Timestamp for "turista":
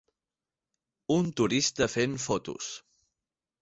1.43-1.91